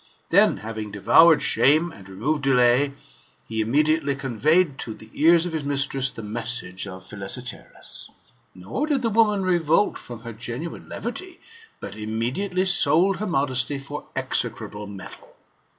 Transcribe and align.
Then 0.31 0.57
having 0.65 0.89
devoured 0.89 1.41
shame^, 1.41 1.95
and 1.95 2.09
removed 2.09 2.41
delay, 2.41 2.93
he 3.47 3.61
immediately 3.61 4.15
conveyed 4.15 4.79
to 4.79 4.95
the 4.95 5.11
ears 5.13 5.45
of 5.45 5.53
his 5.53 5.63
mistress 5.63 6.09
the 6.09 6.23
message 6.23 6.87
of 6.87 7.03
Philesietserus. 7.05 8.09
Nor 8.55 8.87
did 8.87 9.03
the 9.03 9.11
woman 9.11 9.43
revolt 9.43 9.99
from 9.99 10.21
her 10.21 10.33
genuine 10.33 10.89
levity, 10.89 11.39
but 11.79 11.95
immediately 11.95 12.65
sold 12.65 13.17
her 13.17 13.27
modesty 13.27 13.77
for 13.77 14.07
execrable 14.15 14.87
metal. 14.87 15.35